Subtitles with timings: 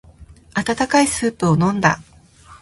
[0.55, 1.99] 温かいスープを飲んだ。